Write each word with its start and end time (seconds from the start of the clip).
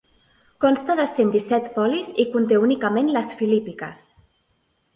Consta 0.63 0.95
de 0.99 1.05
cent 1.11 1.29
disset 1.35 1.67
folis 1.75 2.09
i 2.25 2.27
conté 2.37 2.59
únicament 2.63 3.13
les 3.19 3.33
Filípiques. 3.43 4.05